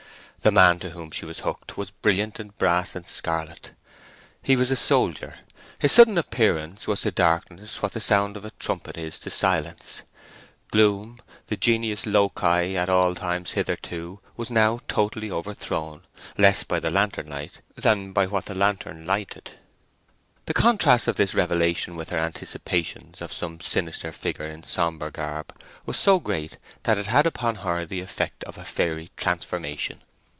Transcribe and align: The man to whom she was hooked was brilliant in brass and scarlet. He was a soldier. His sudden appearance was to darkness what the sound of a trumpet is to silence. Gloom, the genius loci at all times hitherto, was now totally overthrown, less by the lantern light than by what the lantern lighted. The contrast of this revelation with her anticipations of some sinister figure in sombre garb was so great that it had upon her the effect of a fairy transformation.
The 0.43 0.49
man 0.51 0.79
to 0.79 0.89
whom 0.89 1.11
she 1.11 1.23
was 1.25 1.41
hooked 1.41 1.77
was 1.77 1.91
brilliant 1.91 2.39
in 2.39 2.47
brass 2.57 2.95
and 2.95 3.05
scarlet. 3.05 3.73
He 4.41 4.55
was 4.55 4.71
a 4.71 4.75
soldier. 4.75 5.35
His 5.77 5.91
sudden 5.91 6.17
appearance 6.17 6.87
was 6.87 7.01
to 7.01 7.11
darkness 7.11 7.83
what 7.83 7.93
the 7.93 7.99
sound 7.99 8.35
of 8.35 8.43
a 8.43 8.49
trumpet 8.57 8.97
is 8.97 9.19
to 9.19 9.29
silence. 9.29 10.01
Gloom, 10.71 11.19
the 11.45 11.55
genius 11.57 12.07
loci 12.07 12.73
at 12.75 12.89
all 12.89 13.13
times 13.13 13.51
hitherto, 13.51 14.19
was 14.35 14.49
now 14.49 14.79
totally 14.87 15.29
overthrown, 15.29 16.07
less 16.39 16.63
by 16.63 16.79
the 16.79 16.89
lantern 16.89 17.29
light 17.29 17.61
than 17.75 18.11
by 18.11 18.25
what 18.25 18.45
the 18.45 18.55
lantern 18.55 19.05
lighted. 19.05 19.59
The 20.47 20.55
contrast 20.55 21.07
of 21.07 21.17
this 21.17 21.35
revelation 21.35 21.95
with 21.95 22.09
her 22.09 22.17
anticipations 22.17 23.21
of 23.21 23.31
some 23.31 23.61
sinister 23.61 24.11
figure 24.11 24.47
in 24.47 24.63
sombre 24.63 25.11
garb 25.11 25.53
was 25.85 25.97
so 25.97 26.19
great 26.19 26.57
that 26.81 26.97
it 26.97 27.05
had 27.05 27.27
upon 27.27 27.57
her 27.57 27.85
the 27.85 28.01
effect 28.01 28.43
of 28.45 28.57
a 28.57 28.65
fairy 28.65 29.11
transformation. 29.17 30.01